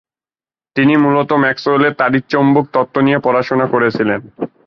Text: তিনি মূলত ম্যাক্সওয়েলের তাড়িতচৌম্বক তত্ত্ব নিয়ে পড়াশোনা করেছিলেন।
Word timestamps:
তিনি 0.75 0.93
মূলত 0.95 1.29
ম্যাক্সওয়েলের 1.43 1.93
তাড়িতচৌম্বক 1.93 2.65
তত্ত্ব 2.73 2.95
নিয়ে 3.01 3.19
পড়াশোনা 3.19 3.65
করেছিলেন। 3.67 4.19